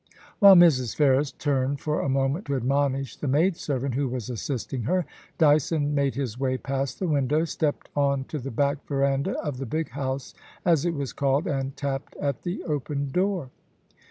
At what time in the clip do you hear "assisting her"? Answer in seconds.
4.31-5.05